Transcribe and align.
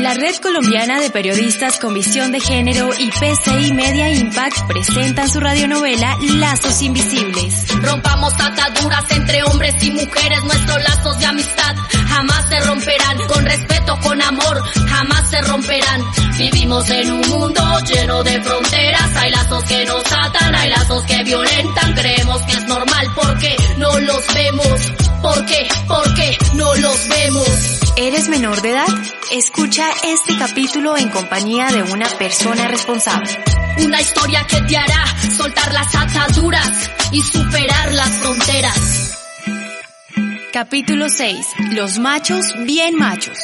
La 0.00 0.14
Red 0.14 0.36
Colombiana 0.36 1.00
de 1.00 1.10
Periodistas 1.10 1.78
con 1.78 1.94
Visión 1.94 2.30
de 2.30 2.38
Género 2.40 2.90
y 2.96 3.10
PCI 3.10 3.72
Media 3.72 4.10
Impact 4.10 4.68
presentan 4.68 5.28
su 5.28 5.40
radionovela 5.40 6.16
Lazos 6.34 6.82
Invisibles. 6.82 7.66
Rompamos 7.82 8.32
ataduras 8.34 9.10
entre 9.10 9.42
hombres 9.42 9.74
y 9.82 9.90
mujeres, 9.90 10.44
nuestros 10.44 10.82
lazos 10.82 11.18
de 11.18 11.26
amistad 11.26 11.76
jamás 12.16 12.48
se 12.48 12.60
romperán. 12.60 13.18
Con 13.28 13.44
respeto, 13.44 13.98
con 14.02 14.22
amor, 14.22 14.62
jamás 14.88 15.30
se 15.30 15.40
romperán. 15.42 16.00
Vivimos 16.38 16.88
en 16.90 17.10
un 17.12 17.20
mundo 17.28 17.62
lleno 17.80 18.22
de 18.22 18.40
fronteras, 18.42 19.16
hay 19.16 19.30
lazos 19.30 19.64
que 19.64 19.84
nos 19.84 20.04
atan, 20.04 20.54
hay 20.54 20.70
lazos 20.70 21.02
que 21.04 21.24
violentan. 21.24 21.94
Creemos 21.94 22.42
que 22.42 22.52
es 22.52 22.64
normal 22.66 23.06
porque 23.14 23.56
no 23.78 23.95
los 24.16 24.34
vemos. 24.34 24.92
¿Por 25.22 25.46
qué? 25.46 25.68
Porque 25.86 26.38
no 26.54 26.74
los 26.76 27.08
vemos. 27.08 27.80
¿Eres 27.96 28.28
menor 28.28 28.62
de 28.62 28.70
edad? 28.70 28.88
Escucha 29.30 29.90
este 30.04 30.38
capítulo 30.38 30.96
en 30.96 31.10
compañía 31.10 31.66
de 31.66 31.82
una 31.82 32.08
persona 32.10 32.66
responsable. 32.68 33.30
Una 33.84 34.00
historia 34.00 34.46
que 34.48 34.60
te 34.62 34.76
hará 34.76 35.04
soltar 35.36 35.72
las 35.74 35.94
ataduras 35.94 36.90
y 37.12 37.20
superar 37.22 37.92
las 37.92 38.10
fronteras. 38.18 39.18
Capítulo 40.52 41.08
6. 41.10 41.46
Los 41.72 41.98
machos 41.98 42.46
bien 42.64 42.96
machos. 42.96 43.38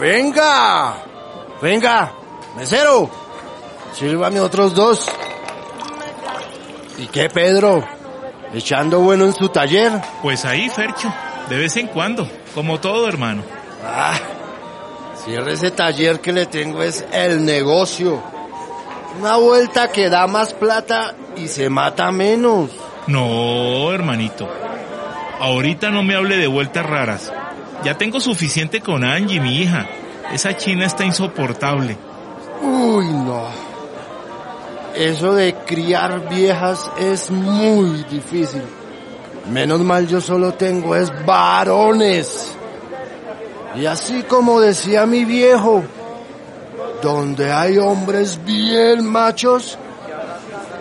Venga, 0.00 0.96
venga, 1.60 2.12
mesero, 2.56 3.21
sírvame 4.02 4.40
otros 4.40 4.74
dos. 4.74 5.08
¿Y 6.98 7.06
qué, 7.06 7.28
Pedro? 7.28 7.84
¿Echando 8.52 8.98
bueno 8.98 9.24
en 9.24 9.32
su 9.32 9.48
taller? 9.48 9.92
Pues 10.20 10.44
ahí, 10.44 10.68
Fercho, 10.68 11.12
de 11.48 11.56
vez 11.56 11.76
en 11.76 11.86
cuando, 11.86 12.28
como 12.52 12.80
todo, 12.80 13.08
hermano. 13.08 13.42
Ah, 13.84 14.18
cierre 15.24 15.52
ese 15.52 15.70
taller 15.70 16.20
que 16.20 16.32
le 16.32 16.46
tengo 16.46 16.82
es 16.82 17.04
el 17.12 17.44
negocio. 17.44 18.20
Una 19.20 19.36
vuelta 19.36 19.92
que 19.92 20.08
da 20.08 20.26
más 20.26 20.52
plata 20.52 21.14
y 21.36 21.46
se 21.46 21.68
mata 21.68 22.10
menos. 22.10 22.70
No, 23.06 23.92
hermanito. 23.92 24.48
Ahorita 25.38 25.90
no 25.90 26.02
me 26.02 26.16
hable 26.16 26.38
de 26.38 26.48
vueltas 26.48 26.84
raras. 26.84 27.32
Ya 27.84 27.96
tengo 27.96 28.18
suficiente 28.18 28.80
con 28.80 29.04
Angie, 29.04 29.40
mi 29.40 29.58
hija. 29.58 29.86
Esa 30.32 30.56
china 30.56 30.86
está 30.86 31.04
insoportable. 31.04 31.96
Uy, 32.62 33.06
no. 33.06 33.61
Eso 34.94 35.34
de 35.34 35.54
criar 35.54 36.28
viejas 36.28 36.90
es 36.98 37.30
muy 37.30 38.04
difícil. 38.04 38.62
Menos 39.50 39.80
mal 39.80 40.06
yo 40.06 40.20
solo 40.20 40.54
tengo 40.54 40.94
es 40.94 41.10
varones. 41.24 42.54
Y 43.74 43.86
así 43.86 44.22
como 44.24 44.60
decía 44.60 45.06
mi 45.06 45.24
viejo, 45.24 45.82
donde 47.02 47.50
hay 47.50 47.78
hombres 47.78 48.38
bien 48.44 49.06
machos, 49.06 49.78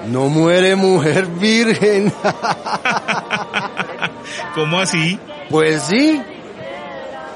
no 0.10 0.28
muere 0.28 0.76
mujer 0.76 1.28
virgen. 1.28 2.12
¿Cómo 4.56 4.80
así? 4.80 5.18
Pues 5.50 5.84
sí, 5.84 6.22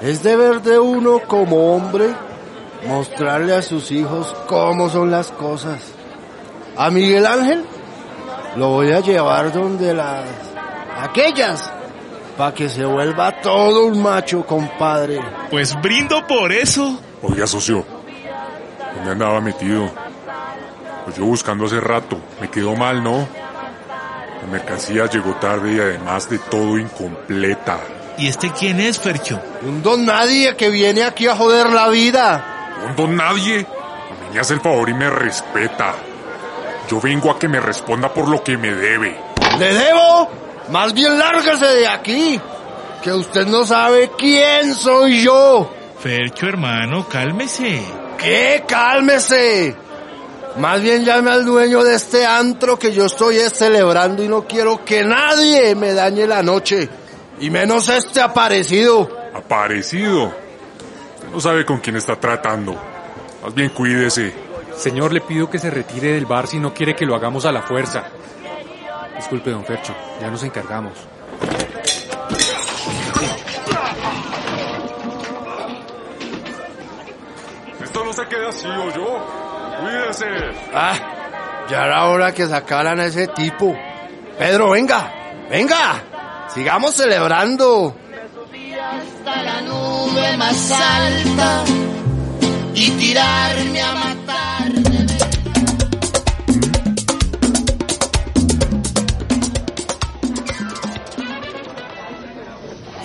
es 0.01 0.23
deber 0.23 0.61
de 0.61 0.77
uno 0.77 1.21
como 1.27 1.73
hombre 1.73 2.13
mostrarle 2.87 3.55
a 3.55 3.61
sus 3.61 3.91
hijos 3.91 4.35
cómo 4.47 4.89
son 4.89 5.09
las 5.09 5.31
cosas. 5.31 5.94
A 6.77 6.89
Miguel 6.89 7.25
Ángel 7.25 7.65
lo 8.57 8.69
voy 8.69 8.91
a 8.91 8.99
llevar 8.99 9.51
donde 9.53 9.93
las 9.93 10.25
aquellas 11.01 11.71
para 12.37 12.53
que 12.53 12.67
se 12.67 12.85
vuelva 12.85 13.41
todo 13.41 13.85
un 13.85 14.01
macho, 14.01 14.45
compadre. 14.45 15.19
Pues 15.50 15.79
brindo 15.81 16.25
por 16.27 16.51
eso. 16.51 17.00
Oiga, 17.22 17.47
socio, 17.47 17.85
¿dónde 18.95 19.11
andaba 19.11 19.39
metido? 19.39 19.89
Pues 21.05 21.16
yo 21.17 21.25
buscando 21.25 21.66
hace 21.66 21.79
rato. 21.79 22.17
Me 22.41 22.50
quedó 22.50 22.75
mal, 22.75 23.01
¿no? 23.03 23.27
La 24.41 24.51
mercancía 24.51 25.05
llegó 25.05 25.33
tarde 25.35 25.73
y 25.75 25.79
además 25.79 26.29
de 26.29 26.39
todo 26.39 26.77
incompleta. 26.77 27.79
¿Y 28.17 28.27
este 28.27 28.51
quién 28.51 28.79
es, 28.79 29.00
Fercho? 29.00 29.41
Un 29.61 29.81
don 29.81 30.05
nadie 30.05 30.55
que 30.55 30.69
viene 30.69 31.03
aquí 31.03 31.27
a 31.27 31.35
joder 31.35 31.69
la 31.71 31.89
vida. 31.89 32.75
Un 32.88 32.95
don 32.95 33.16
nadie. 33.16 33.59
A 33.59 34.23
mí 34.23 34.33
me 34.33 34.39
hace 34.39 34.55
el 34.55 34.61
favor 34.61 34.89
y 34.89 34.94
me 34.94 35.09
respeta. 35.09 35.95
Yo 36.88 37.01
vengo 37.01 37.31
a 37.31 37.40
que 37.40 37.47
me 37.47 37.59
responda 37.59 38.13
por 38.13 38.28
lo 38.28 38.44
que 38.44 38.57
me 38.57 38.73
debe. 38.73 39.19
¿Le 39.59 39.73
debo? 39.73 40.29
Más 40.69 40.94
bien 40.94 41.18
lárgase 41.18 41.66
de 41.66 41.88
aquí. 41.88 42.40
Que 43.01 43.13
usted 43.13 43.46
no 43.47 43.66
sabe 43.66 44.12
quién 44.18 44.73
soy 44.73 45.24
yo. 45.24 45.72
Fercho, 46.00 46.47
hermano, 46.47 47.07
cálmese. 47.07 47.81
¿Qué? 48.18 48.63
Cálmese. 48.68 49.75
Más 50.57 50.81
bien 50.81 51.03
llame 51.03 51.31
al 51.31 51.45
dueño 51.45 51.84
de 51.84 51.95
este 51.95 52.25
antro 52.25 52.79
que 52.79 52.94
yo 52.94 53.06
estoy 53.06 53.38
celebrando 53.50 54.24
y 54.24 54.28
no 54.28 54.45
quiero 54.45 54.85
que 54.85 55.03
nadie 55.03 55.75
me 55.75 55.94
dañe 55.94 56.25
la 56.25 56.41
noche. 56.41 56.90
Y 57.40 57.50
menos 57.50 57.90
este 57.90 58.22
aparecido. 58.22 59.09
Aparecido. 59.34 60.34
Usted 61.16 61.29
no 61.31 61.40
sabe 61.41 61.66
con 61.66 61.79
quién 61.79 61.97
está 61.97 62.16
tratando. 62.16 62.74
Más 63.44 63.53
bien 63.53 63.69
cuídese. 63.69 64.44
Señor, 64.78 65.13
le 65.13 65.22
pido 65.22 65.50
que 65.50 65.58
se 65.58 65.69
retire 65.69 66.13
del 66.13 66.25
bar 66.25 66.47
si 66.47 66.59
no 66.59 66.74
quiere 66.74 66.96
que 66.96 67.06
lo 67.06 67.16
hagamos 67.16 67.46
a 67.46 67.52
la 67.52 67.62
fuerza. 67.62 68.03
Disculpe, 69.16 69.50
don 69.50 69.66
Fercho, 69.66 69.96
ya 70.19 70.30
nos 70.30 70.44
encargamos. 70.44 70.94
Esto 77.81 78.03
no 78.03 78.13
se 78.13 78.28
queda 78.28 78.50
así, 78.50 78.68
o 78.68 78.94
yo. 78.94 79.46
Cuídese. 79.80 80.25
Ah, 80.74 80.94
ya 81.69 81.86
era 81.86 82.06
hora 82.06 82.34
que 82.34 82.46
sacaran 82.46 83.00
a 83.00 83.06
ese 83.06 83.28
tipo. 83.28 83.75
Pedro, 84.38 84.72
venga, 84.72 85.12
venga. 85.50 86.03
Sigamos 86.50 86.96
celebrando. 86.96 87.96
hasta 88.92 89.44
la 89.44 89.62
nube 89.62 90.38
más 90.38 90.72
alta 90.72 91.63
y 92.74 92.92
tirarme 92.92 93.81
a 93.81 93.92
matar. 93.94 94.44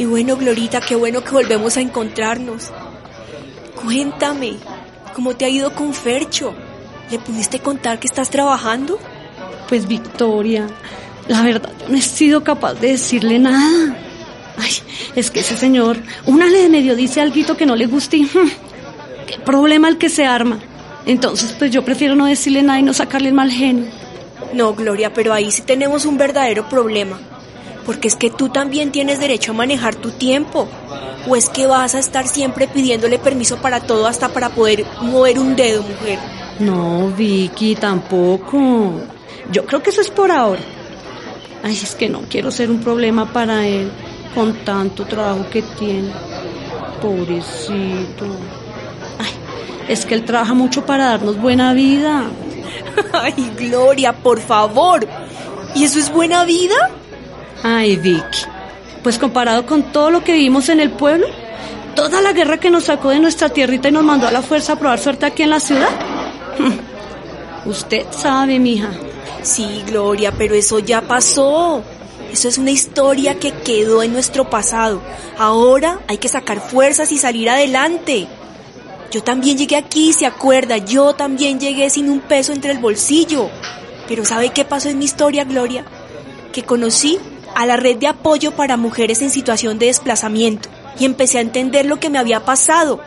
Y 0.00 0.06
bueno, 0.06 0.34
Glorita, 0.34 0.80
qué 0.80 0.96
bueno 0.96 1.22
que 1.22 1.32
volvemos 1.32 1.76
a 1.76 1.82
encontrarnos. 1.82 2.70
Cuéntame, 3.84 4.54
¿cómo 5.14 5.36
te 5.36 5.44
ha 5.44 5.50
ido 5.50 5.74
con 5.74 5.92
Fercho? 5.92 6.54
¿Le 7.10 7.18
pudiste 7.18 7.58
contar 7.58 8.00
que 8.00 8.06
estás 8.06 8.30
trabajando? 8.30 8.98
Pues 9.68 9.86
Victoria, 9.86 10.66
la 11.28 11.42
verdad, 11.42 11.70
yo 11.78 11.90
no 11.90 11.98
he 11.98 12.00
sido 12.00 12.42
capaz 12.42 12.80
de 12.80 12.92
decirle 12.92 13.38
nada. 13.38 13.94
Ay, 14.56 14.70
es 15.16 15.30
que 15.30 15.40
ese 15.40 15.58
señor, 15.58 15.98
una 16.24 16.46
le 16.46 16.70
medio 16.70 16.96
dice 16.96 17.20
algo 17.20 17.54
que 17.54 17.66
no 17.66 17.76
le 17.76 17.84
guste 17.84 18.16
y 18.16 18.24
¡hmm! 18.24 18.50
qué 19.26 19.38
problema 19.44 19.90
el 19.90 19.98
que 19.98 20.08
se 20.08 20.24
arma. 20.24 20.60
Entonces, 21.04 21.54
pues 21.58 21.72
yo 21.72 21.84
prefiero 21.84 22.16
no 22.16 22.24
decirle 22.24 22.62
nada 22.62 22.78
y 22.78 22.84
no 22.84 22.94
sacarle 22.94 23.28
el 23.28 23.34
mal 23.34 23.50
genio. 23.50 23.84
No, 24.54 24.72
Gloria, 24.72 25.12
pero 25.12 25.34
ahí 25.34 25.50
sí 25.50 25.60
tenemos 25.60 26.06
un 26.06 26.16
verdadero 26.16 26.66
problema. 26.70 27.20
Porque 27.84 28.08
es 28.08 28.16
que 28.16 28.30
tú 28.30 28.48
también 28.48 28.92
tienes 28.92 29.20
derecho 29.20 29.52
a 29.52 29.54
manejar 29.54 29.94
tu 29.94 30.10
tiempo. 30.10 30.68
¿O 31.28 31.36
es 31.36 31.48
que 31.48 31.66
vas 31.66 31.94
a 31.94 31.98
estar 31.98 32.26
siempre 32.26 32.66
pidiéndole 32.66 33.18
permiso 33.18 33.58
para 33.58 33.80
todo 33.80 34.06
hasta 34.06 34.30
para 34.30 34.50
poder 34.50 34.86
mover 35.02 35.38
un 35.38 35.54
dedo, 35.56 35.82
mujer? 35.82 36.18
No, 36.60 37.08
Vicky, 37.08 37.74
tampoco. 37.74 38.92
Yo 39.50 39.64
creo 39.66 39.82
que 39.82 39.90
eso 39.90 40.00
es 40.00 40.10
por 40.10 40.30
ahora. 40.30 40.60
Ay, 41.62 41.72
es 41.72 41.94
que 41.94 42.08
no 42.08 42.22
quiero 42.28 42.50
ser 42.50 42.70
un 42.70 42.80
problema 42.80 43.30
para 43.32 43.66
él 43.66 43.90
con 44.34 44.54
tanto 44.64 45.04
trabajo 45.04 45.46
que 45.50 45.62
tiene. 45.62 46.10
Pobrecito. 47.02 48.26
Ay, 49.18 49.32
es 49.88 50.06
que 50.06 50.14
él 50.14 50.24
trabaja 50.24 50.54
mucho 50.54 50.86
para 50.86 51.06
darnos 51.06 51.38
buena 51.38 51.72
vida. 51.74 52.30
Ay, 53.12 53.52
Gloria, 53.58 54.12
por 54.12 54.40
favor. 54.40 55.06
¿Y 55.74 55.84
eso 55.84 55.98
es 55.98 56.12
buena 56.12 56.44
vida? 56.44 56.90
Ay, 57.62 57.96
Vicky. 57.96 58.46
Pues 59.02 59.18
comparado 59.18 59.66
con 59.66 59.92
todo 59.92 60.10
lo 60.10 60.22
que 60.22 60.32
vivimos 60.32 60.68
en 60.68 60.80
el 60.80 60.90
pueblo, 60.90 61.26
toda 61.94 62.20
la 62.20 62.32
guerra 62.32 62.58
que 62.58 62.70
nos 62.70 62.84
sacó 62.84 63.10
de 63.10 63.20
nuestra 63.20 63.48
tierrita 63.48 63.88
y 63.88 63.92
nos 63.92 64.04
mandó 64.04 64.28
a 64.28 64.32
la 64.32 64.42
fuerza 64.42 64.74
a 64.74 64.78
probar 64.78 64.98
suerte 64.98 65.26
aquí 65.26 65.42
en 65.42 65.50
la 65.50 65.60
ciudad. 65.60 65.88
Usted 67.64 68.06
sabe, 68.10 68.58
mija. 68.58 68.90
Sí, 69.42 69.82
Gloria, 69.86 70.32
pero 70.32 70.54
eso 70.54 70.78
ya 70.78 71.02
pasó. 71.02 71.82
Eso 72.32 72.48
es 72.48 72.58
una 72.58 72.70
historia 72.70 73.38
que 73.38 73.52
quedó 73.52 74.02
en 74.02 74.12
nuestro 74.12 74.48
pasado. 74.48 75.00
Ahora 75.38 76.00
hay 76.06 76.18
que 76.18 76.28
sacar 76.28 76.60
fuerzas 76.60 77.10
y 77.12 77.18
salir 77.18 77.50
adelante. 77.50 78.28
Yo 79.10 79.22
también 79.22 79.58
llegué 79.58 79.76
aquí, 79.76 80.12
¿se 80.12 80.26
acuerda? 80.26 80.76
Yo 80.76 81.14
también 81.14 81.58
llegué 81.58 81.90
sin 81.90 82.08
un 82.08 82.20
peso 82.20 82.52
entre 82.52 82.70
el 82.70 82.78
bolsillo. 82.78 83.50
Pero 84.06 84.24
¿sabe 84.24 84.50
qué 84.50 84.64
pasó 84.64 84.88
en 84.88 84.98
mi 84.98 85.06
historia, 85.06 85.44
Gloria? 85.44 85.84
Que 86.52 86.62
conocí 86.62 87.18
a 87.54 87.66
la 87.66 87.76
red 87.76 87.96
de 87.96 88.06
apoyo 88.06 88.52
para 88.52 88.76
mujeres 88.76 89.22
en 89.22 89.30
situación 89.30 89.78
de 89.78 89.86
desplazamiento 89.86 90.68
y 90.98 91.04
empecé 91.04 91.38
a 91.38 91.42
entender 91.42 91.86
lo 91.86 91.98
que 91.98 92.10
me 92.10 92.18
había 92.18 92.44
pasado. 92.44 93.00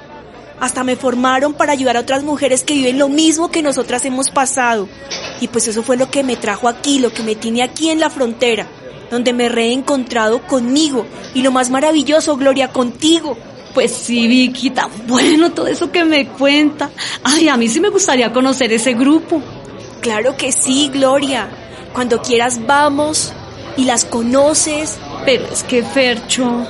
Hasta 0.59 0.83
me 0.83 0.95
formaron 0.95 1.53
para 1.53 1.73
ayudar 1.73 1.97
a 1.97 2.01
otras 2.01 2.23
mujeres 2.23 2.63
que 2.63 2.73
viven 2.73 2.97
lo 2.97 3.09
mismo 3.09 3.51
que 3.51 3.61
nosotras 3.61 4.05
hemos 4.05 4.29
pasado. 4.29 4.87
Y 5.41 5.47
pues 5.47 5.67
eso 5.67 5.83
fue 5.83 5.97
lo 5.97 6.09
que 6.09 6.23
me 6.23 6.35
trajo 6.35 6.67
aquí, 6.67 6.99
lo 6.99 7.11
que 7.11 7.23
me 7.23 7.35
tiene 7.35 7.63
aquí 7.63 7.89
en 7.89 7.99
la 7.99 8.09
frontera, 8.09 8.67
donde 9.11 9.33
me 9.33 9.45
he 9.45 9.49
reencontrado 9.49 10.41
conmigo. 10.47 11.05
Y 11.33 11.41
lo 11.41 11.51
más 11.51 11.69
maravilloso, 11.69 12.37
Gloria, 12.37 12.69
contigo. 12.69 13.37
Pues 13.73 13.91
sí, 13.91 14.27
Vicky, 14.27 14.69
tan 14.69 14.89
bueno 15.07 15.51
todo 15.51 15.67
eso 15.67 15.91
que 15.91 16.05
me 16.05 16.27
cuenta. 16.27 16.91
Ay, 17.23 17.49
a 17.49 17.57
mí 17.57 17.67
sí 17.67 17.79
me 17.79 17.89
gustaría 17.89 18.31
conocer 18.31 18.71
ese 18.71 18.93
grupo. 18.93 19.41
Claro 20.01 20.37
que 20.37 20.51
sí, 20.51 20.89
Gloria. 20.93 21.49
Cuando 21.93 22.21
quieras 22.21 22.65
vamos 22.65 23.33
y 23.77 23.85
las 23.85 24.05
conoces. 24.05 24.97
Pero 25.25 25.45
es 25.51 25.63
que 25.63 25.83
Fercho... 25.83 26.67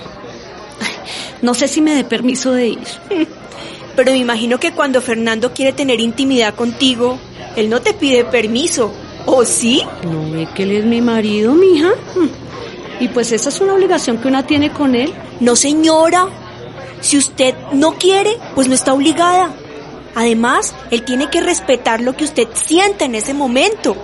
No 1.41 1.53
sé 1.53 1.67
si 1.67 1.81
me 1.81 1.93
dé 1.93 2.05
permiso 2.05 2.53
de 2.53 2.67
ir. 2.69 2.87
Pero 3.95 4.11
me 4.11 4.17
imagino 4.17 4.59
que 4.59 4.71
cuando 4.71 5.01
Fernando 5.01 5.53
quiere 5.53 5.73
tener 5.73 5.99
intimidad 5.99 6.55
contigo, 6.55 7.19
él 7.57 7.69
no 7.69 7.81
te 7.81 7.93
pide 7.93 8.23
permiso. 8.23 8.93
¿O 9.25 9.43
sí? 9.45 9.83
¿No 10.03 10.31
ve 10.31 10.47
que 10.55 10.63
él 10.63 10.71
es 10.71 10.85
mi 10.85 11.01
marido, 11.01 11.53
mija? 11.53 11.91
Y 12.99 13.09
pues 13.09 13.31
esa 13.31 13.49
es 13.49 13.59
una 13.61 13.73
obligación 13.73 14.17
que 14.17 14.27
una 14.27 14.45
tiene 14.45 14.71
con 14.71 14.95
él. 14.95 15.13
No, 15.39 15.55
señora. 15.55 16.27
Si 17.01 17.17
usted 17.17 17.53
no 17.73 17.95
quiere, 17.95 18.37
pues 18.55 18.67
no 18.69 18.73
está 18.73 18.93
obligada. 18.93 19.53
Además, 20.15 20.73
él 20.91 21.03
tiene 21.03 21.29
que 21.29 21.41
respetar 21.41 22.01
lo 22.01 22.15
que 22.15 22.23
usted 22.23 22.47
siente 22.53 23.05
en 23.05 23.15
ese 23.15 23.33
momento. 23.33 23.95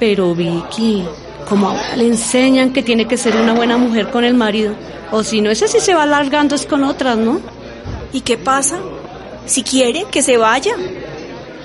Pero 0.00 0.34
Vicky, 0.34 1.04
como 1.48 1.68
ahora 1.68 1.96
le 1.96 2.06
enseñan 2.06 2.72
que 2.72 2.82
tiene 2.82 3.06
que 3.06 3.16
ser 3.16 3.36
una 3.36 3.54
buena 3.54 3.76
mujer 3.76 4.10
con 4.10 4.24
el 4.24 4.34
marido, 4.34 4.74
o 5.10 5.22
si 5.22 5.40
no, 5.40 5.50
ese 5.50 5.68
sí 5.68 5.80
se 5.80 5.94
va 5.94 6.02
alargando 6.02 6.54
es 6.54 6.66
con 6.66 6.84
otras, 6.84 7.16
¿no? 7.16 7.40
¿Y 8.12 8.20
qué 8.22 8.36
pasa? 8.36 8.80
Si 9.46 9.62
quiere, 9.62 10.06
que 10.10 10.22
se 10.22 10.36
vaya. 10.36 10.74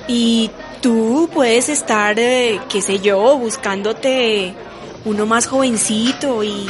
Y 0.08 0.50
tú 0.82 1.30
puedes 1.34 1.70
estar, 1.70 2.20
eh, 2.20 2.60
qué 2.70 2.82
sé 2.82 3.00
yo, 3.00 3.38
buscándote 3.38 4.54
uno 5.06 5.26
más 5.26 5.48
jovencito 5.48 6.44
y 6.44 6.68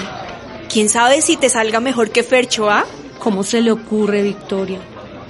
quién 0.72 0.90
sabe 0.90 1.22
si 1.22 1.38
te 1.38 1.50
salga 1.50 1.80
mejor 1.80 2.12
que 2.12 2.24
Fercho, 2.24 2.70
¿ah? 2.70 2.86
¿Cómo 3.20 3.44
se 3.44 3.62
le 3.62 3.72
ocurre, 3.72 4.22
Victoria? 4.24 4.80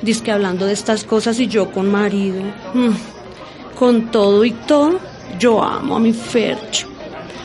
Dice 0.02 0.24
que 0.24 0.32
hablando 0.32 0.66
de 0.66 0.74
estas 0.74 1.04
cosas 1.04 1.40
y 1.40 1.48
yo 1.48 1.72
con 1.72 1.92
marido. 1.92 2.42
Mm. 2.74 2.94
Con 3.78 4.12
todo 4.12 4.46
y 4.46 4.52
todo, 4.52 5.00
yo 5.40 5.64
amo 5.64 5.96
a 5.96 6.00
mi 6.00 6.14
Fercho. 6.14 6.88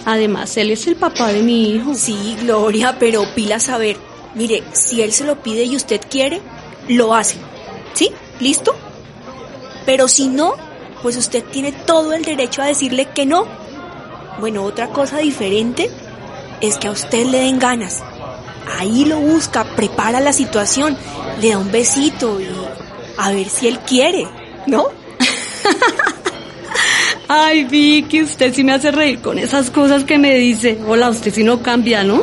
Además, 0.05 0.57
él 0.57 0.71
es 0.71 0.87
el 0.87 0.97
papá 0.97 1.33
de 1.33 1.43
mi 1.43 1.71
hijo. 1.71 1.95
Sí, 1.95 2.37
Gloria, 2.41 2.97
pero 2.99 3.25
pila 3.35 3.59
saber. 3.59 3.97
Mire, 4.35 4.63
si 4.73 5.01
él 5.01 5.13
se 5.13 5.25
lo 5.25 5.43
pide 5.43 5.65
y 5.65 5.77
usted 5.77 6.01
quiere, 6.11 6.41
lo 6.89 7.15
hace. 7.15 7.37
¿Sí? 7.95 8.11
¿Listo? 8.41 8.75
Pero 9.87 10.09
si 10.09 10.29
no, 10.29 10.55
pues 11.03 11.17
usted 11.17 11.45
tiene 11.45 11.73
todo 11.73 12.13
el 12.13 12.25
derecho 12.25 12.63
a 12.63 12.67
decirle 12.67 13.09
que 13.15 13.27
no. 13.27 13.47
Bueno, 14.41 14.65
otra 14.65 14.89
cosa 14.89 15.19
diferente 15.19 15.91
es 16.61 16.77
que 16.77 16.89
a 16.89 16.93
usted 16.93 17.27
le 17.27 17.41
den 17.41 17.59
ganas. 17.59 18.03
Ahí 18.79 19.05
lo 19.05 19.19
busca, 19.19 19.65
prepara 19.77 20.21
la 20.21 20.33
situación, 20.33 20.97
le 21.41 21.51
da 21.51 21.59
un 21.59 21.71
besito 21.71 22.41
y 22.41 22.49
a 23.19 23.31
ver 23.31 23.49
si 23.49 23.69
él 23.69 23.79
quiere, 23.81 24.27
¿no? 24.67 24.89
Ay, 27.29 27.65
Vicky, 27.65 28.23
usted 28.23 28.53
sí 28.53 28.63
me 28.65 28.73
hace 28.73 28.91
reír 28.91 29.21
con 29.21 29.39
esas 29.39 29.71
cosas 29.71 30.05
que 30.05 30.19
me 30.19 30.35
dice. 30.35 30.79
Hola, 30.87 31.09
usted 31.11 31.33
sí 31.33 31.43
no 31.43 31.63
cambia, 31.63 32.05
¿no? 32.05 32.23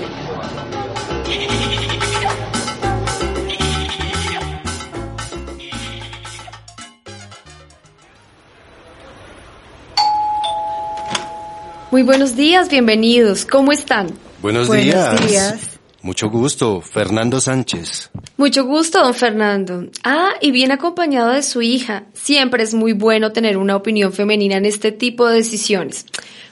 Muy 11.91 12.03
buenos 12.03 12.35
días, 12.35 12.69
bienvenidos. 12.69 13.45
¿Cómo 13.45 13.71
están? 13.71 14.07
Buenos, 14.41 14.67
Buenos 14.67 14.85
días. 14.85 15.27
días. 15.27 15.70
Mucho 16.03 16.29
gusto, 16.29 16.81
Fernando 16.81 17.39
Sánchez. 17.39 18.09
Mucho 18.37 18.65
gusto, 18.65 19.03
don 19.03 19.13
Fernando. 19.13 19.85
Ah, 20.03 20.31
y 20.41 20.49
bien 20.49 20.71
acompañado 20.71 21.29
de 21.29 21.43
su 21.43 21.61
hija. 21.61 22.05
Siempre 22.13 22.63
es 22.63 22.73
muy 22.73 22.93
bueno 22.93 23.31
tener 23.31 23.57
una 23.57 23.75
opinión 23.75 24.11
femenina 24.11 24.57
en 24.57 24.65
este 24.65 24.91
tipo 24.91 25.27
de 25.27 25.35
decisiones. 25.35 26.07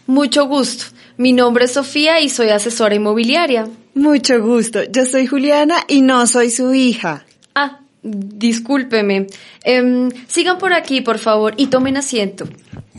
Mucho 0.06 0.46
gusto. 0.46 0.86
Mi 1.18 1.34
nombre 1.34 1.66
es 1.66 1.74
Sofía 1.74 2.22
y 2.22 2.30
soy 2.30 2.50
asesora 2.50 2.96
inmobiliaria. 2.96 3.68
Mucho 3.96 4.40
gusto. 4.40 4.84
Yo 4.84 5.06
soy 5.06 5.26
Juliana 5.26 5.78
y 5.88 6.02
no 6.02 6.28
soy 6.28 6.52
su 6.52 6.74
hija. 6.74 7.26
Ah, 7.56 7.80
discúlpeme. 8.04 9.28
Em, 9.64 10.10
sigan 10.28 10.60
por 10.60 10.74
aquí, 10.74 11.02
por 11.02 11.18
favor, 11.18 11.56
y 11.58 11.68
tomen 11.68 11.98
asiento. 11.98 12.46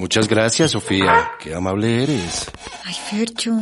Muchas 0.00 0.28
gracias, 0.28 0.70
Sofía. 0.70 1.32
Qué 1.38 1.54
amable 1.54 2.02
eres. 2.04 2.50
Ay, 2.86 2.94
Fercho. 2.94 3.54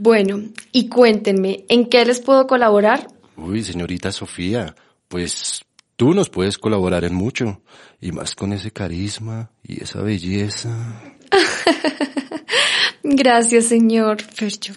Bueno, 0.00 0.42
y 0.72 0.88
cuéntenme, 0.88 1.66
¿en 1.68 1.88
qué 1.88 2.04
les 2.04 2.18
puedo 2.18 2.48
colaborar? 2.48 3.06
Uy, 3.36 3.62
señorita 3.62 4.10
Sofía, 4.10 4.74
pues 5.06 5.64
tú 5.94 6.12
nos 6.12 6.30
puedes 6.30 6.58
colaborar 6.58 7.04
en 7.04 7.14
mucho. 7.14 7.62
Y 8.00 8.10
más 8.10 8.34
con 8.34 8.52
ese 8.52 8.72
carisma 8.72 9.52
y 9.62 9.84
esa 9.84 10.02
belleza. 10.02 11.00
Gracias, 13.04 13.66
señor. 13.66 14.20
Fercho. 14.20 14.72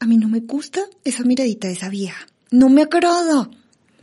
A 0.00 0.06
mí 0.06 0.16
no 0.16 0.28
me 0.28 0.40
gusta 0.40 0.80
esa 1.04 1.22
miradita 1.22 1.68
de 1.68 1.74
esa 1.74 1.90
vieja. 1.90 2.26
No 2.50 2.70
me 2.70 2.80
agrada. 2.80 3.50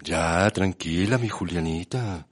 Ya, 0.03 0.47
tranquila, 0.51 1.17
mi 1.17 1.29
Julianita. 1.29 2.27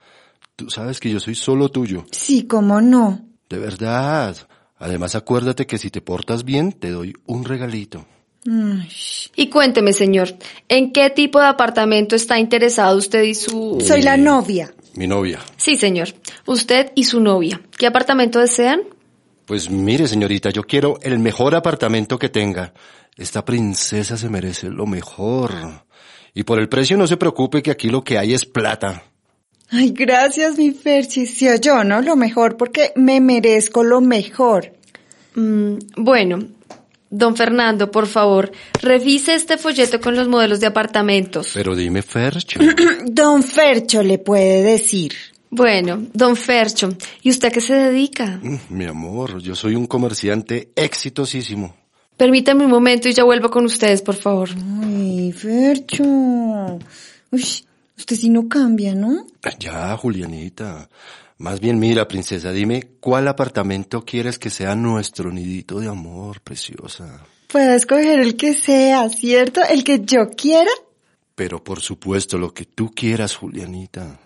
Tú 0.55 0.69
sabes 0.69 0.99
que 0.99 1.09
yo 1.09 1.19
soy 1.19 1.33
solo 1.33 1.69
tuyo. 1.69 2.05
Sí, 2.11 2.43
cómo 2.45 2.79
no. 2.79 3.32
De 3.53 3.59
verdad. 3.59 4.35
Además, 4.79 5.13
acuérdate 5.13 5.67
que 5.67 5.77
si 5.77 5.91
te 5.91 6.01
portas 6.01 6.43
bien, 6.43 6.71
te 6.71 6.89
doy 6.89 7.13
un 7.27 7.45
regalito. 7.45 8.03
Y 9.35 9.49
cuénteme, 9.49 9.93
señor, 9.93 10.29
¿en 10.67 10.91
qué 10.91 11.11
tipo 11.11 11.39
de 11.39 11.45
apartamento 11.45 12.15
está 12.15 12.39
interesado 12.39 12.97
usted 12.97 13.21
y 13.21 13.35
su... 13.35 13.77
Soy 13.79 14.01
la 14.01 14.17
novia. 14.17 14.73
Mi 14.95 15.05
novia. 15.05 15.39
Sí, 15.55 15.75
señor. 15.75 16.07
Usted 16.47 16.93
y 16.95 17.03
su 17.03 17.19
novia. 17.19 17.61
¿Qué 17.77 17.85
apartamento 17.85 18.39
desean? 18.39 18.81
Pues 19.45 19.69
mire, 19.69 20.07
señorita, 20.07 20.49
yo 20.49 20.63
quiero 20.63 20.97
el 21.03 21.19
mejor 21.19 21.53
apartamento 21.53 22.17
que 22.17 22.29
tenga. 22.29 22.73
Esta 23.15 23.45
princesa 23.45 24.17
se 24.17 24.29
merece 24.29 24.67
lo 24.71 24.87
mejor. 24.87 25.53
Y 26.33 26.41
por 26.41 26.59
el 26.59 26.69
precio 26.69 26.97
no 26.97 27.05
se 27.05 27.17
preocupe 27.17 27.61
que 27.61 27.69
aquí 27.69 27.87
lo 27.87 28.03
que 28.03 28.17
hay 28.17 28.33
es 28.33 28.47
plata. 28.47 29.03
Ay, 29.75 29.89
gracias, 29.91 30.55
mi 30.57 30.71
Ferchi. 30.71 31.25
Sí, 31.25 31.47
yo, 31.59 31.83
¿no? 31.83 32.01
Lo 32.01 32.15
mejor 32.15 32.57
porque 32.57 32.93
me 32.95 33.19
merezco 33.19 33.83
lo 33.83 34.01
mejor. 34.01 34.71
Mm, 35.33 35.77
bueno, 35.97 36.39
don 37.09 37.35
Fernando, 37.35 37.89
por 37.89 38.05
favor, 38.05 38.51
revise 38.83 39.33
este 39.33 39.57
folleto 39.57 39.99
con 39.99 40.15
los 40.15 40.27
modelos 40.27 40.59
de 40.59 40.67
apartamentos. 40.67 41.51
Pero 41.55 41.75
dime, 41.75 42.03
Fercho. 42.03 42.59
Don 43.05 43.41
Fercho 43.41 44.03
le 44.03 44.19
puede 44.19 44.61
decir. 44.61 45.13
Bueno, 45.49 46.07
don 46.13 46.35
Fercho, 46.35 46.89
¿y 47.21 47.29
usted 47.29 47.49
a 47.49 47.51
qué 47.51 47.61
se 47.61 47.75
dedica? 47.75 48.39
Mm, 48.41 48.57
Mi 48.69 48.85
amor, 48.85 49.39
yo 49.39 49.53
soy 49.55 49.75
un 49.75 49.85
comerciante 49.85 50.71
exitosísimo. 50.75 51.75
Permítame 52.17 52.65
un 52.65 52.71
momento 52.71 53.07
y 53.09 53.13
ya 53.13 53.23
vuelvo 53.23 53.49
con 53.49 53.65
ustedes, 53.65 54.01
por 54.01 54.15
favor. 54.15 54.49
Ay, 54.83 55.31
Fercho. 55.31 56.03
Uy, 57.31 57.45
usted 58.03 58.17
sí 58.17 58.29
no 58.29 58.49
cambia, 58.49 58.93
¿no? 58.93 59.25
Ya, 59.59 59.95
Julianita. 59.95 60.89
Más 61.37 61.61
bien, 61.61 61.79
mira, 61.79 62.05
princesa, 62.05 62.51
dime 62.51 62.89
cuál 62.99 63.29
apartamento 63.29 64.03
quieres 64.03 64.37
que 64.37 64.49
sea 64.49 64.75
nuestro 64.75 65.31
nidito 65.31 65.79
de 65.79 65.87
amor, 65.87 66.41
preciosa. 66.41 67.25
Puedo 67.47 67.73
escoger 67.73 68.19
el 68.19 68.35
que 68.35 68.53
sea, 68.53 69.07
¿cierto? 69.09 69.61
El 69.63 69.85
que 69.85 70.01
yo 70.03 70.29
quiera. 70.31 70.71
Pero 71.35 71.63
por 71.63 71.79
supuesto, 71.79 72.37
lo 72.37 72.53
que 72.53 72.65
tú 72.65 72.91
quieras, 72.93 73.37
Julianita. 73.37 74.19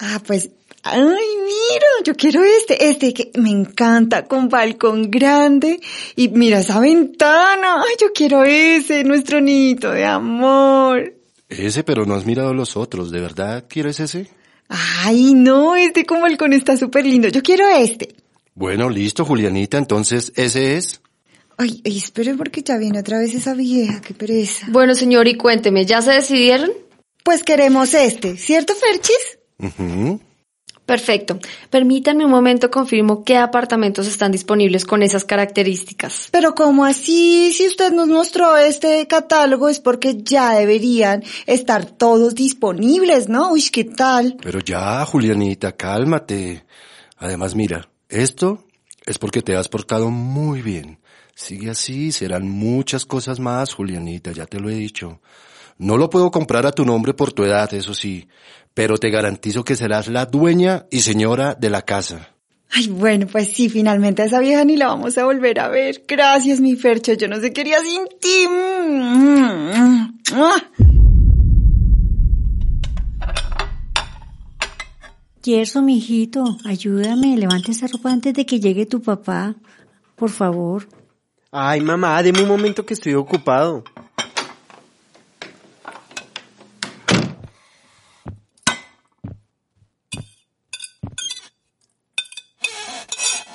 Ah, 0.00 0.20
pues, 0.26 0.50
ay, 0.82 1.00
mira, 1.00 1.86
yo 2.04 2.14
quiero 2.14 2.42
este, 2.42 2.88
este 2.88 3.14
que 3.14 3.30
me 3.38 3.50
encanta, 3.50 4.24
con 4.24 4.48
balcón 4.48 5.12
grande. 5.12 5.80
Y 6.16 6.28
mira 6.28 6.58
esa 6.58 6.80
ventana, 6.80 7.82
ay, 7.82 7.94
yo 8.00 8.12
quiero 8.12 8.42
ese, 8.42 9.04
nuestro 9.04 9.40
nidito 9.40 9.92
de 9.92 10.06
amor. 10.06 11.21
Ese, 11.58 11.84
pero 11.84 12.06
no 12.06 12.14
has 12.14 12.26
mirado 12.26 12.54
los 12.54 12.76
otros. 12.76 13.10
¿De 13.10 13.20
verdad 13.20 13.66
quieres 13.68 14.00
ese? 14.00 14.28
Ay, 14.68 15.34
no, 15.34 15.76
este 15.76 16.06
con 16.06 16.20
balcón 16.20 16.52
está 16.52 16.76
súper 16.76 17.04
lindo. 17.04 17.28
Yo 17.28 17.42
quiero 17.42 17.68
este. 17.68 18.14
Bueno, 18.54 18.88
listo, 18.88 19.24
Julianita. 19.24 19.78
Entonces, 19.78 20.32
¿ese 20.36 20.76
es? 20.76 21.00
Ay, 21.58 21.80
ay, 21.84 21.98
espere 21.98 22.34
porque 22.34 22.62
ya 22.62 22.78
viene 22.78 23.00
otra 23.00 23.18
vez 23.18 23.34
esa 23.34 23.54
vieja, 23.54 24.00
qué 24.00 24.14
pereza. 24.14 24.66
Bueno, 24.70 24.94
señor, 24.94 25.28
y 25.28 25.36
cuénteme, 25.36 25.84
¿ya 25.84 26.00
se 26.02 26.12
decidieron? 26.12 26.70
Pues 27.22 27.44
queremos 27.44 27.94
este, 27.94 28.36
¿cierto, 28.36 28.74
Ferchis? 28.74 29.38
Ujú. 29.58 30.20
Perfecto. 30.92 31.38
Permítanme 31.70 32.26
un 32.26 32.30
momento, 32.30 32.70
confirmo 32.70 33.24
qué 33.24 33.38
apartamentos 33.38 34.06
están 34.06 34.30
disponibles 34.30 34.84
con 34.84 35.02
esas 35.02 35.24
características. 35.24 36.28
Pero 36.30 36.54
¿cómo 36.54 36.84
así? 36.84 37.50
Si 37.54 37.66
usted 37.66 37.92
nos 37.92 38.08
mostró 38.08 38.58
este 38.58 39.06
catálogo 39.06 39.70
es 39.70 39.80
porque 39.80 40.22
ya 40.22 40.52
deberían 40.52 41.24
estar 41.46 41.86
todos 41.86 42.34
disponibles, 42.34 43.30
¿no? 43.30 43.52
Uy, 43.52 43.62
¿qué 43.72 43.84
tal? 43.84 44.36
Pero 44.42 44.60
ya, 44.60 45.02
Julianita, 45.06 45.72
cálmate. 45.72 46.66
Además, 47.16 47.54
mira, 47.54 47.88
esto 48.10 48.62
es 49.06 49.16
porque 49.16 49.40
te 49.40 49.56
has 49.56 49.68
portado 49.68 50.10
muy 50.10 50.60
bien. 50.60 50.98
Sigue 51.34 51.70
así, 51.70 52.12
serán 52.12 52.46
muchas 52.46 53.06
cosas 53.06 53.40
más, 53.40 53.72
Julianita, 53.72 54.32
ya 54.32 54.44
te 54.44 54.60
lo 54.60 54.68
he 54.68 54.74
dicho. 54.74 55.22
No 55.82 55.96
lo 55.96 56.08
puedo 56.08 56.30
comprar 56.30 56.64
a 56.64 56.70
tu 56.70 56.84
nombre 56.84 57.12
por 57.12 57.32
tu 57.32 57.42
edad, 57.42 57.74
eso 57.74 57.92
sí, 57.92 58.28
pero 58.72 58.98
te 58.98 59.10
garantizo 59.10 59.64
que 59.64 59.74
serás 59.74 60.06
la 60.06 60.26
dueña 60.26 60.86
y 60.92 61.00
señora 61.00 61.56
de 61.56 61.70
la 61.70 61.82
casa. 61.82 62.36
Ay, 62.70 62.86
bueno, 62.86 63.26
pues 63.26 63.48
sí, 63.48 63.68
finalmente 63.68 64.22
a 64.22 64.26
esa 64.26 64.38
vieja 64.38 64.64
ni 64.64 64.76
la 64.76 64.86
vamos 64.86 65.18
a 65.18 65.24
volver 65.24 65.58
a 65.58 65.66
ver. 65.66 66.04
Gracias, 66.06 66.60
mi 66.60 66.76
Fercho, 66.76 67.14
yo 67.14 67.26
no 67.26 67.40
sé 67.40 67.52
qué 67.52 67.62
haría 67.62 67.80
sin 67.80 68.04
ti. 68.20 68.46
Gerson, 75.44 75.84
mijito, 75.84 76.58
ayúdame, 76.64 77.36
levante 77.36 77.72
esa 77.72 77.88
ropa 77.88 78.12
antes 78.12 78.34
de 78.34 78.46
que 78.46 78.60
llegue 78.60 78.86
tu 78.86 79.02
papá, 79.02 79.56
por 80.14 80.30
favor. 80.30 80.86
Ay, 81.50 81.80
mamá, 81.80 82.22
deme 82.22 82.42
un 82.42 82.48
momento 82.48 82.86
que 82.86 82.94
estoy 82.94 83.14
ocupado. 83.14 83.82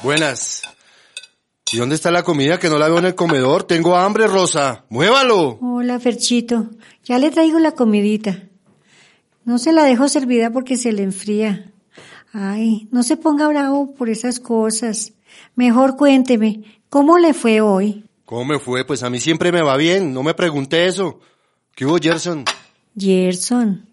Buenas. 0.08 0.62
¿Y 1.70 1.80
dónde 1.80 1.96
está 1.96 2.12
la 2.12 2.24
comida 2.24 2.60
que 2.60 2.70
no 2.70 2.78
la 2.78 2.88
veo 2.88 3.00
en 3.00 3.08
el 3.08 3.16
comedor? 3.16 3.66
Tengo 3.66 3.98
hambre, 3.98 4.26
Rosa. 4.26 4.86
Muévalo. 4.88 5.60
Hola, 5.60 6.00
Ferchito. 6.00 6.70
Ya 7.04 7.20
le 7.20 7.30
traigo 7.30 7.60
la 7.60 7.74
comidita. 7.74 8.42
No 9.44 9.58
se 9.58 9.74
la 9.74 9.84
dejo 9.84 10.08
servida 10.08 10.50
porque 10.50 10.78
se 10.78 10.94
le 10.94 11.04
enfría. 11.04 11.74
Ay, 12.32 12.88
no 12.90 13.04
se 13.04 13.18
ponga 13.18 13.50
bravo 13.50 13.96
por 13.96 14.08
esas 14.08 14.40
cosas. 14.40 15.12
Mejor 15.56 15.98
cuénteme, 15.98 16.64
¿cómo 16.88 17.18
le 17.18 17.34
fue 17.34 17.60
hoy? 17.60 18.06
¿Cómo 18.24 18.46
me 18.46 18.60
fue? 18.60 18.86
Pues 18.86 19.04
a 19.04 19.10
mí 19.10 19.20
siempre 19.20 19.52
me 19.52 19.62
va 19.62 19.76
bien. 19.76 20.14
No 20.14 20.24
me 20.24 20.34
pregunté 20.34 20.86
eso. 20.86 21.20
¿Qué 21.76 21.86
hubo, 21.86 21.98
Gerson? 22.02 22.46
Gerson. 22.98 23.86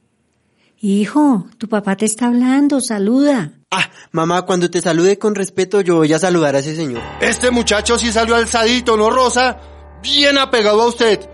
Hijo, 0.87 1.47
tu 1.57 1.67
papá 1.67 1.97
te 1.97 2.05
está 2.05 2.26
hablando. 2.26 2.79
Saluda. 2.79 3.53
Ah, 3.71 3.91
mamá, 4.12 4.43
cuando 4.43 4.71
te 4.71 4.83
salude 4.83 5.19
con 5.19 5.35
respeto, 5.35 5.81
yo 5.81 5.97
voy 5.97 6.12
a 6.12 6.19
saludar 6.19 6.57
a 6.57 6.59
ese 6.59 6.76
señor. 6.76 7.00
Este 7.23 7.50
muchacho 7.50 7.97
sí 7.97 8.12
salió 8.12 8.37
alzadito, 8.37 8.95
¿no, 8.95 9.09
Rosa? 9.09 9.59
Bien 10.03 10.37
apegado 10.37 10.83
a 10.83 10.88
usted. 10.88 11.26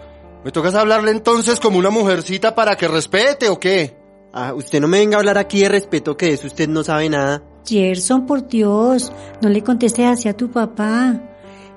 ¿Me 0.44 0.52
tocas 0.52 0.76
hablarle 0.76 1.10
entonces 1.10 1.58
como 1.58 1.80
una 1.80 1.90
mujercita 1.90 2.54
para 2.54 2.76
que 2.76 2.86
respete 2.86 3.48
o 3.48 3.58
qué? 3.58 3.96
Ah, 4.32 4.54
usted 4.54 4.80
no 4.80 4.86
me 4.86 5.00
venga 5.00 5.16
a 5.16 5.18
hablar 5.18 5.36
aquí 5.36 5.62
de 5.62 5.68
respeto, 5.68 6.16
que 6.16 6.26
de 6.26 6.34
eso 6.34 6.46
usted 6.46 6.68
no 6.68 6.84
sabe 6.84 7.08
nada. 7.08 7.42
Gerson, 7.66 8.26
por 8.26 8.46
Dios, 8.46 9.10
no 9.42 9.48
le 9.48 9.64
contestes 9.64 10.06
así 10.06 10.28
a 10.28 10.36
tu 10.36 10.48
papá. 10.52 11.20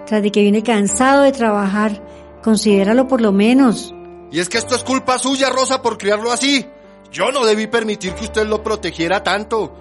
Tras 0.05 0.21
de 0.21 0.31
que 0.31 0.43
viene 0.43 0.61
cansado 0.61 1.23
de 1.23 1.31
trabajar, 1.31 2.39
considéralo 2.43 3.07
por 3.07 3.19
lo 3.19 3.31
menos. 3.31 3.95
Y 4.31 4.39
es 4.39 4.47
que 4.47 4.59
esto 4.59 4.75
es 4.75 4.83
culpa 4.83 5.17
suya, 5.17 5.49
Rosa, 5.49 5.81
por 5.81 5.97
criarlo 5.97 6.31
así. 6.31 6.67
Yo 7.13 7.31
no 7.31 7.45
debí 7.45 7.67
permitir 7.67 8.15
que 8.15 8.23
usted 8.23 8.47
lo 8.47 8.63
protegiera 8.63 9.21
tanto. 9.21 9.71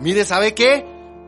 Mire, 0.00 0.26
¿sabe 0.26 0.52
qué? 0.52 0.84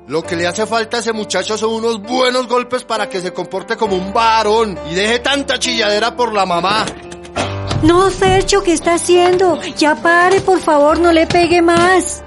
Lo 0.07 0.23
que 0.23 0.37
le 0.37 0.47
hace 0.47 0.67
falta 0.67 0.99
a 0.99 1.01
ese 1.01 1.15
muchacho 1.15 1.57
son 1.57 1.73
unos 1.73 2.03
buenos 2.03 2.47
golpes 2.49 2.85
para 2.85 3.09
que 3.09 3.23
se 3.23 3.33
comporte 3.33 3.75
como 3.75 3.97
un 3.97 4.13
varón 4.13 4.79
y 4.91 4.95
deje 4.95 5.21
tanta 5.21 5.59
chilladera 5.59 6.15
por 6.15 6.35
la 6.35 6.45
mamá. 6.45 6.85
No, 7.83 8.11
Fercho, 8.11 8.63
¿qué 8.63 8.75
está 8.75 8.95
haciendo? 8.97 9.59
Ya 9.79 9.95
pare, 9.95 10.43
por 10.43 10.61
favor, 10.61 10.99
no 11.01 11.13
le 11.13 11.27
pegue 11.27 11.63
más. 11.63 12.23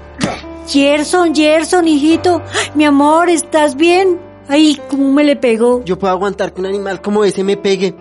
Gerson, 0.66 1.32
Gerson, 1.32 1.86
hijito. 1.86 2.42
Mi 2.74 2.86
amor, 2.86 3.30
¿estás 3.30 3.76
bien? 3.76 4.18
Ay, 4.48 4.80
¿cómo 4.90 5.12
me 5.12 5.22
le 5.22 5.36
pegó? 5.36 5.84
Yo 5.84 5.96
puedo 5.96 6.12
aguantar 6.12 6.52
que 6.52 6.60
un 6.60 6.66
animal 6.66 7.00
como 7.00 7.22
ese 7.22 7.44
me 7.44 7.56
pegue. 7.56 7.94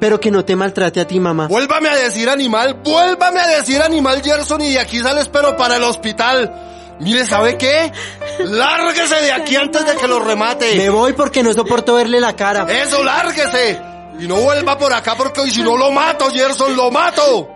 Pero 0.00 0.20
que 0.20 0.30
no 0.30 0.44
te 0.44 0.54
maltrate 0.54 1.00
a 1.00 1.06
ti, 1.06 1.18
mamá. 1.18 1.48
Vuélvame 1.48 1.88
a 1.88 1.96
decir 1.96 2.28
animal, 2.28 2.80
vuélvame 2.84 3.40
a 3.40 3.48
decir 3.48 3.82
animal, 3.82 4.22
Gerson, 4.22 4.60
y 4.60 4.72
de 4.72 4.80
aquí 4.80 5.00
sales 5.00 5.28
pero 5.28 5.56
para 5.56 5.76
el 5.76 5.82
hospital. 5.82 6.96
Mire, 7.00 7.24
¿sabe 7.26 7.56
qué? 7.56 7.92
Lárguese 8.40 9.16
de 9.22 9.32
aquí 9.32 9.56
antes 9.56 9.84
de 9.86 9.96
que 9.96 10.08
lo 10.08 10.20
remate. 10.20 10.74
Me 10.76 10.90
voy 10.90 11.12
porque 11.12 11.42
no 11.42 11.52
soporto 11.52 11.94
verle 11.94 12.20
la 12.20 12.34
cara. 12.34 12.66
Eso, 12.68 13.02
lárguese. 13.04 13.80
Y 14.18 14.26
no 14.26 14.36
vuelva 14.36 14.76
por 14.76 14.92
acá 14.92 15.14
porque 15.16 15.40
hoy 15.40 15.50
si 15.50 15.62
no 15.62 15.76
lo 15.76 15.92
mato, 15.92 16.28
Gerson, 16.30 16.74
lo 16.76 16.90
mato. 16.90 17.48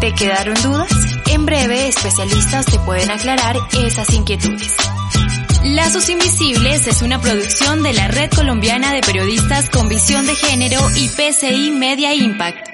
¿Te 0.00 0.14
quedaron 0.14 0.54
dudas? 0.62 0.90
En 1.30 1.46
breve, 1.46 1.88
especialistas 1.88 2.66
te 2.66 2.78
pueden 2.80 3.10
aclarar 3.10 3.56
esas 3.72 4.12
inquietudes. 4.12 4.76
Lazos 5.64 6.10
Invisibles 6.10 6.86
es 6.86 7.00
una 7.00 7.18
producción 7.22 7.82
de 7.82 7.94
la 7.94 8.06
Red 8.08 8.30
Colombiana 8.36 8.92
de 8.92 9.00
Periodistas 9.00 9.70
con 9.70 9.88
Visión 9.88 10.26
de 10.26 10.34
Género 10.34 10.78
y 10.94 11.08
PCI 11.08 11.70
Media 11.70 12.12
Impact. 12.12 12.73